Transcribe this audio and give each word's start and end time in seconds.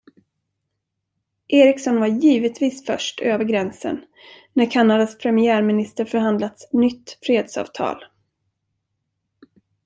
Ericsson 1.49 1.99
var 1.99 2.07
givetvis 2.07 2.85
först 2.85 3.19
över 3.21 3.43
gränsen 3.43 4.05
när 4.53 4.71
Kanadas 4.71 5.17
premiärminister 5.17 6.05
förhandlat 6.05 6.69
nytt 6.73 7.17
fredsavtal. 7.21 8.05